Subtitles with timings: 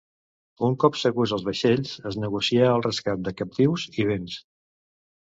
[0.67, 4.39] Un cop segurs als vaixells, es negocià el rescat de captius i béns.